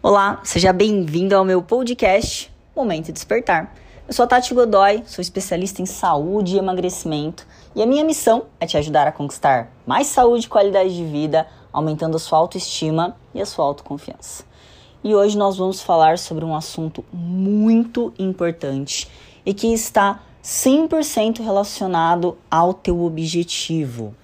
[0.00, 3.74] Olá, seja bem-vindo ao meu podcast Momento Despertar.
[4.06, 7.44] Eu sou a Tati Godoy, sou especialista em saúde e emagrecimento
[7.74, 11.48] e a minha missão é te ajudar a conquistar mais saúde e qualidade de vida,
[11.72, 14.44] aumentando a sua autoestima e a sua autoconfiança.
[15.02, 19.10] E hoje nós vamos falar sobre um assunto muito importante
[19.44, 24.14] e que está 100% relacionado ao teu objetivo,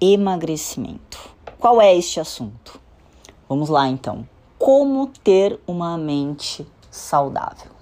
[0.00, 1.18] emagrecimento.
[1.58, 2.80] Qual é este assunto?
[3.46, 4.26] Vamos lá então.
[4.60, 7.72] Como ter uma mente saudável?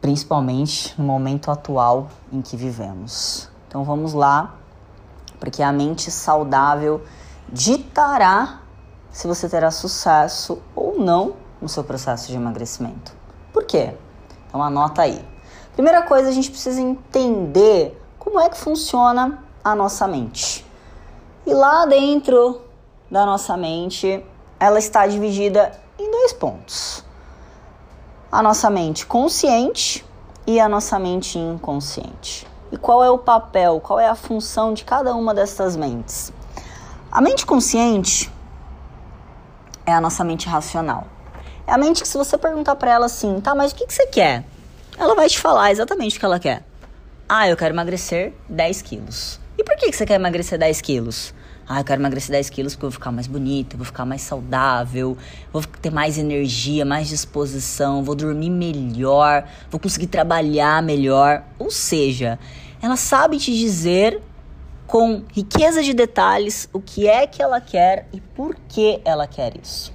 [0.00, 3.48] Principalmente no momento atual em que vivemos.
[3.68, 4.56] Então vamos lá,
[5.38, 7.04] porque a mente saudável
[7.48, 8.62] ditará
[9.12, 13.12] se você terá sucesso ou não no seu processo de emagrecimento.
[13.52, 13.96] Por quê?
[14.48, 15.24] Então anota aí.
[15.74, 20.66] Primeira coisa, a gente precisa entender como é que funciona a nossa mente.
[21.46, 22.60] E lá dentro
[23.08, 24.26] da nossa mente,
[24.58, 27.04] ela está dividida em dois pontos:
[28.30, 30.04] a nossa mente consciente
[30.46, 32.46] e a nossa mente inconsciente.
[32.72, 36.32] E qual é o papel, qual é a função de cada uma dessas mentes?
[37.10, 38.32] A mente consciente
[39.86, 41.06] é a nossa mente racional.
[41.66, 43.94] É a mente que, se você perguntar para ela assim, tá, mas o que, que
[43.94, 44.44] você quer?
[44.98, 46.62] ela vai te falar exatamente o que ela quer.
[47.28, 49.40] Ah, eu quero emagrecer 10 quilos.
[49.58, 51.34] E por que, que você quer emagrecer 10 quilos?
[51.66, 54.20] Ah, eu quero emagrecer 10 quilos porque eu vou ficar mais bonita, vou ficar mais
[54.20, 55.16] saudável,
[55.50, 61.42] vou ter mais energia, mais disposição, vou dormir melhor, vou conseguir trabalhar melhor.
[61.58, 62.38] Ou seja,
[62.82, 64.20] ela sabe te dizer
[64.86, 69.54] com riqueza de detalhes o que é que ela quer e por que ela quer
[69.56, 69.90] isso.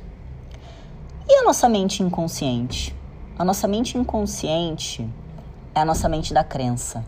[1.27, 2.95] E a nossa mente inconsciente?
[3.37, 5.07] A nossa mente inconsciente
[5.75, 7.05] é a nossa mente da crença,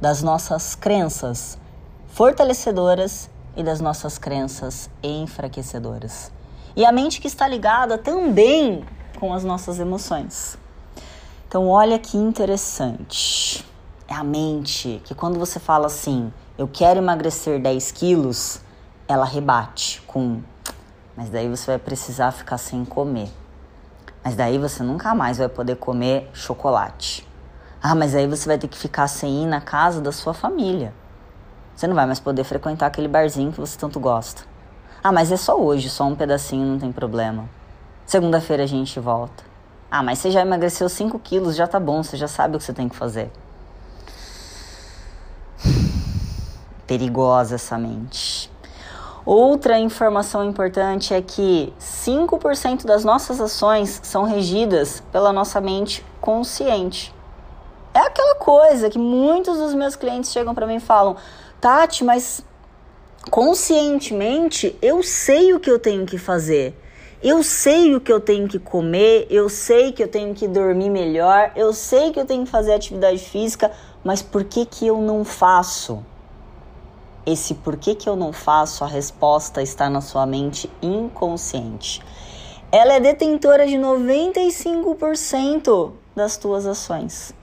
[0.00, 1.56] das nossas crenças
[2.08, 6.32] fortalecedoras e das nossas crenças enfraquecedoras.
[6.76, 8.84] E a mente que está ligada também
[9.18, 10.58] com as nossas emoções.
[11.46, 13.64] Então, olha que interessante.
[14.08, 18.60] É a mente que, quando você fala assim, eu quero emagrecer 10 quilos,
[19.06, 20.40] ela rebate com,
[21.16, 23.30] mas daí você vai precisar ficar sem comer.
[24.24, 27.26] Mas daí você nunca mais vai poder comer chocolate.
[27.82, 30.94] Ah, mas aí você vai ter que ficar sem ir na casa da sua família.
[31.74, 34.42] Você não vai mais poder frequentar aquele barzinho que você tanto gosta.
[35.02, 37.48] Ah, mas é só hoje, só um pedacinho, não tem problema.
[38.06, 39.42] Segunda-feira a gente volta.
[39.90, 42.64] Ah, mas você já emagreceu 5 quilos, já tá bom, você já sabe o que
[42.64, 43.30] você tem que fazer.
[46.86, 48.50] Perigosa essa mente.
[49.26, 57.14] Outra informação importante é que 5% das nossas ações são regidas pela nossa mente consciente.
[57.94, 61.16] É aquela coisa que muitos dos meus clientes chegam para mim e falam:
[61.64, 62.44] Tati, mas
[63.30, 66.78] conscientemente eu sei o que eu tenho que fazer.
[67.22, 70.90] Eu sei o que eu tenho que comer, eu sei que eu tenho que dormir
[70.90, 73.72] melhor, eu sei que eu tenho que fazer atividade física,
[74.04, 76.04] mas por que que eu não faço?
[77.26, 82.02] esse porquê que eu não faço, a resposta está na sua mente inconsciente.
[82.70, 87.34] Ela é detentora de 95% das tuas ações.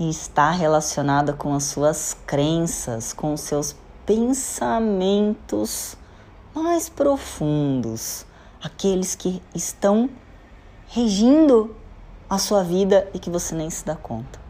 [0.00, 5.96] E está relacionada com as suas crenças, com os seus pensamentos
[6.52, 8.26] mais profundos,
[8.60, 10.10] aqueles que estão
[10.88, 11.76] regindo
[12.28, 14.40] a sua vida e que você nem se dá conta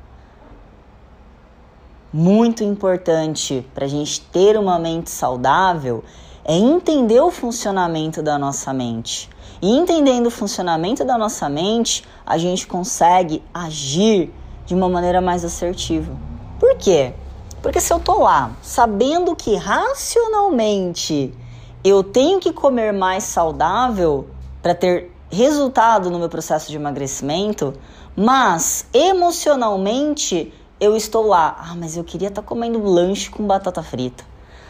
[2.12, 6.02] muito importante para a gente ter uma mente saudável
[6.44, 9.30] é entender o funcionamento da nossa mente.
[9.62, 14.32] E entendendo o funcionamento da nossa mente, a gente consegue agir
[14.70, 16.16] de uma maneira mais assertiva.
[16.60, 17.12] Por quê?
[17.60, 21.34] Porque se eu tô lá sabendo que racionalmente
[21.82, 24.28] eu tenho que comer mais saudável
[24.62, 27.74] para ter resultado no meu processo de emagrecimento,
[28.14, 33.82] mas emocionalmente eu estou lá, ah, mas eu queria estar tá comendo lanche com batata
[33.82, 34.22] frita.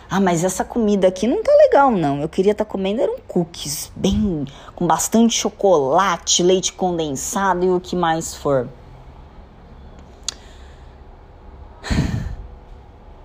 [0.09, 2.23] Ah, mas essa comida aqui não tá legal, não.
[2.23, 7.79] Eu queria estar tá comendo eram cookies, bem com bastante chocolate, leite condensado e o
[7.79, 8.67] que mais for.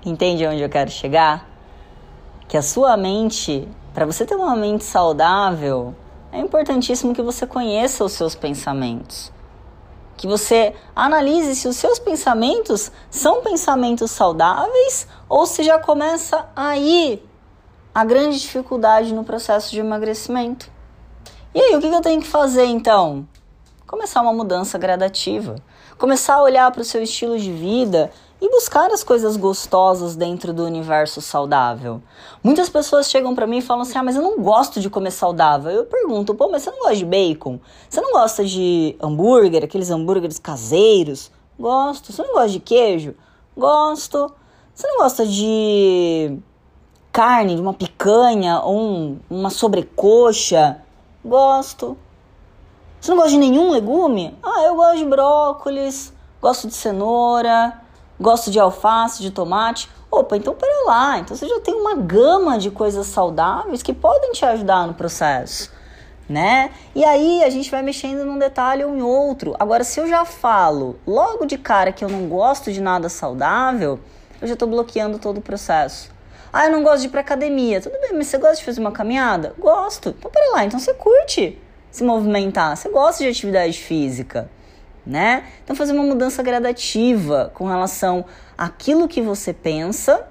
[0.06, 1.50] Entende onde eu quero chegar?
[2.48, 5.96] Que a sua mente, para você ter uma mente saudável,
[6.32, 9.34] é importantíssimo que você conheça os seus pensamentos
[10.18, 17.22] que você analise se os seus pensamentos são pensamentos saudáveis ou se já começa aí
[17.94, 20.70] a grande dificuldade no processo de emagrecimento.
[21.54, 23.28] E aí, o que eu tenho que fazer então?
[23.88, 25.56] Começar uma mudança gradativa.
[25.98, 28.12] Começar a olhar para o seu estilo de vida
[28.46, 32.02] e buscar as coisas gostosas dentro do universo saudável.
[32.44, 35.12] Muitas pessoas chegam para mim e falam assim: "Ah, mas eu não gosto de comer
[35.12, 35.72] saudável".
[35.72, 37.60] Eu pergunto: "Pô, mas você não gosta de bacon?
[37.90, 42.14] Você não gosta de hambúrguer, aqueles hambúrgueres caseiros?" Gosto.
[42.14, 43.16] Você não gosta de queijo?
[43.58, 44.32] Gosto.
[44.74, 46.38] Você não gosta de
[47.12, 50.84] carne, de uma picanha ou um, uma sobrecoxa?
[51.24, 51.98] Gosto.
[53.00, 54.38] Você não gosta de nenhum legume?
[54.44, 57.85] Ah, eu gosto de brócolis, gosto de cenoura,
[58.20, 59.90] gosto de alface, de tomate.
[60.10, 61.20] Opa, então pera lá.
[61.20, 65.72] Então você já tem uma gama de coisas saudáveis que podem te ajudar no processo,
[66.28, 66.72] né?
[66.94, 69.56] E aí a gente vai mexendo num detalhe ou em outro.
[69.60, 74.00] Agora, se eu já falo logo de cara que eu não gosto de nada saudável,
[74.42, 76.14] eu já estou bloqueando todo o processo.
[76.52, 77.82] Ah, eu não gosto de ir pra academia.
[77.82, 79.54] Tudo bem, mas você gosta de fazer uma caminhada?
[79.60, 80.16] Gosto.
[80.18, 84.50] Então pera lá, então você curte se movimentar, você gosta de atividade física
[85.06, 85.46] né?
[85.64, 88.26] Então fazer uma mudança gradativa com relação
[88.58, 90.26] àquilo que você pensa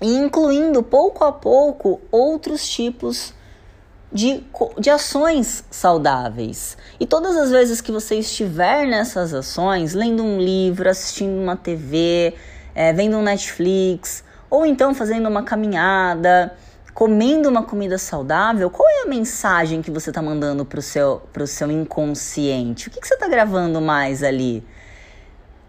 [0.00, 3.34] e incluindo pouco a pouco outros tipos
[4.12, 4.44] de,
[4.78, 6.78] de ações saudáveis.
[7.00, 12.34] E todas as vezes que você estiver nessas ações, lendo um livro, assistindo uma TV,
[12.74, 16.54] é, vendo um Netflix, ou então fazendo uma caminhada,
[16.94, 21.20] comendo uma comida saudável, qual é a mensagem que você está mandando para o seu,
[21.32, 22.86] pro seu inconsciente?
[22.86, 24.64] O que, que você está gravando mais ali?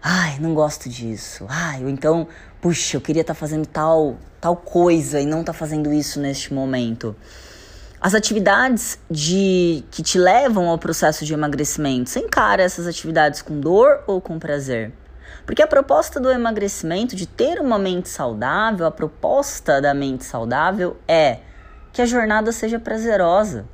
[0.00, 1.44] Ai, não gosto disso.
[1.48, 2.28] Ai, ou então,
[2.60, 6.20] puxa, eu queria estar tá fazendo tal, tal coisa e não estar tá fazendo isso
[6.20, 7.16] neste momento.
[8.00, 13.58] As atividades de que te levam ao processo de emagrecimento, você encara essas atividades com
[13.58, 14.92] dor ou com prazer?
[15.44, 20.96] Porque a proposta do emagrecimento, de ter uma mente saudável, a proposta da mente saudável
[21.06, 21.38] é
[21.92, 23.66] que a jornada seja prazerosa.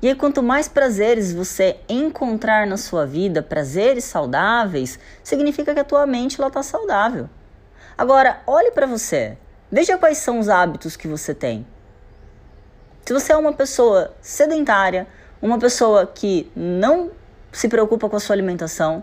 [0.00, 5.84] E aí, quanto mais prazeres você encontrar na sua vida, prazeres saudáveis, significa que a
[5.84, 7.30] tua mente está saudável.
[7.96, 9.38] Agora, olhe para você.
[9.70, 11.64] Veja quais são os hábitos que você tem.
[13.06, 15.06] Se você é uma pessoa sedentária,
[15.40, 17.12] uma pessoa que não
[17.52, 19.02] se preocupa com a sua alimentação,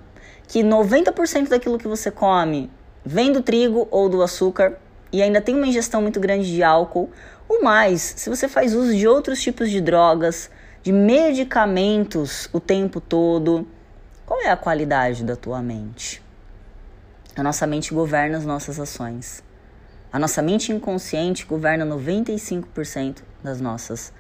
[0.50, 2.72] que 90% daquilo que você come
[3.06, 4.80] vem do trigo ou do açúcar
[5.14, 7.12] e ainda tem uma ingestão muito grande de álcool,
[7.48, 10.50] ou mais, se você faz uso de outros tipos de drogas,
[10.82, 13.68] de medicamentos o tempo todo,
[14.26, 16.22] qual é a qualidade da tua mente?
[17.36, 19.44] A nossa mente governa as nossas ações.
[20.12, 24.12] A nossa mente inconsciente governa 95% das nossas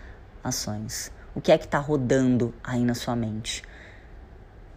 [0.44, 1.12] ações.
[1.34, 3.64] O que é que está rodando aí na sua mente?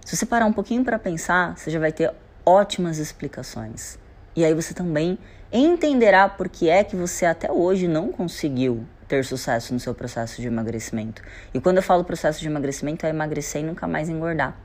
[0.04, 2.12] Se você parar um pouquinho para pensar, você já vai ter
[2.44, 3.98] ótimas explicações.
[4.34, 5.16] E aí você também
[5.52, 10.40] entenderá por que é que você até hoje não conseguiu ter sucesso no seu processo
[10.40, 11.22] de emagrecimento.
[11.54, 14.58] E quando eu falo processo de emagrecimento, é emagrecer e nunca mais engordar.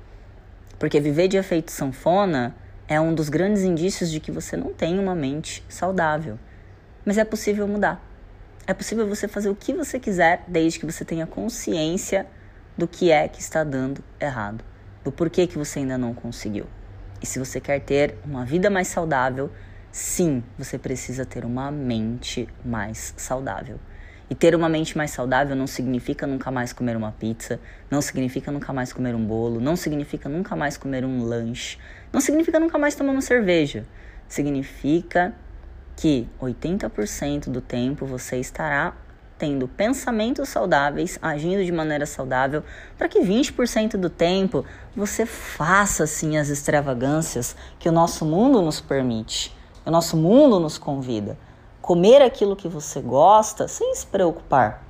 [0.79, 2.55] Porque viver de efeito sanfona
[2.87, 6.39] é um dos grandes indícios de que você não tem uma mente saudável.
[7.05, 8.03] Mas é possível mudar.
[8.65, 12.25] É possível você fazer o que você quiser desde que você tenha consciência
[12.75, 14.63] do que é que está dando errado
[15.03, 16.65] do porquê que você ainda não conseguiu.
[17.21, 19.49] E se você quer ter uma vida mais saudável,
[19.91, 23.79] sim, você precisa ter uma mente mais saudável.
[24.29, 27.59] E ter uma mente mais saudável não significa nunca mais comer uma pizza,
[27.89, 31.77] não significa nunca mais comer um bolo, não significa nunca mais comer um lanche,
[32.11, 33.85] não significa nunca mais tomar uma cerveja.
[34.27, 35.33] Significa
[35.95, 38.93] que 80% do tempo você estará
[39.37, 42.63] tendo pensamentos saudáveis, agindo de maneira saudável,
[42.97, 44.65] para que 20% do tempo
[44.95, 50.77] você faça assim as extravagâncias que o nosso mundo nos permite, o nosso mundo nos
[50.77, 51.37] convida.
[51.81, 54.83] Comer aquilo que você gosta sem se preocupar.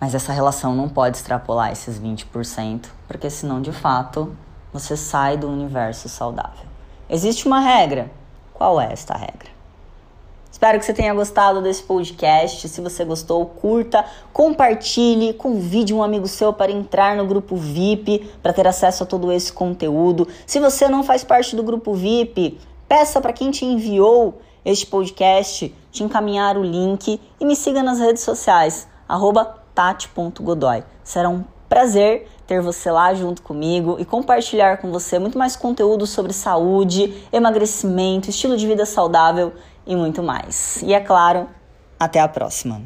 [0.00, 4.36] Mas essa relação não pode extrapolar esses 20%, porque senão de fato
[4.72, 6.66] você sai do universo saudável.
[7.08, 8.10] Existe uma regra.
[8.52, 9.53] Qual é esta regra?
[10.64, 12.66] Espero que você tenha gostado desse podcast.
[12.70, 14.02] Se você gostou, curta,
[14.32, 19.30] compartilhe, convide um amigo seu para entrar no grupo VIP para ter acesso a todo
[19.30, 20.26] esse conteúdo.
[20.46, 25.74] Se você não faz parte do grupo VIP, peça para quem te enviou este podcast
[25.92, 28.88] te encaminhar o link e me siga nas redes sociais,
[29.74, 30.82] tati.godoy.
[31.02, 36.06] Será um prazer ter você lá junto comigo e compartilhar com você muito mais conteúdo
[36.06, 39.52] sobre saúde, emagrecimento, estilo de vida saudável
[39.86, 40.82] e muito mais.
[40.82, 41.48] E é claro,
[41.98, 42.82] até a próxima.